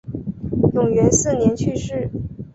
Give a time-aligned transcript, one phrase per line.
[0.73, 2.09] 永元四年去世。